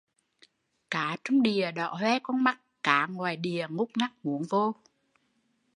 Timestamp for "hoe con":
1.93-2.43